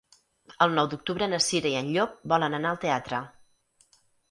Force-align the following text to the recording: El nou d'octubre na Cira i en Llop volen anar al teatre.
El 0.65 0.71
nou 0.79 0.89
d'octubre 0.93 1.27
na 1.33 1.41
Cira 1.49 1.69
i 1.73 1.75
en 1.83 1.93
Llop 1.97 2.17
volen 2.35 2.59
anar 2.61 2.73
al 2.73 2.83
teatre. 2.89 3.23